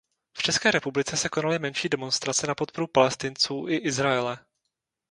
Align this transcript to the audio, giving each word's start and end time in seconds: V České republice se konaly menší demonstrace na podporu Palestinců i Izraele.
V 0.37 0.41
České 0.43 0.71
republice 0.71 1.17
se 1.17 1.29
konaly 1.29 1.59
menší 1.59 1.89
demonstrace 1.89 2.47
na 2.47 2.55
podporu 2.55 2.87
Palestinců 2.87 3.65
i 3.69 3.75
Izraele. 3.77 4.37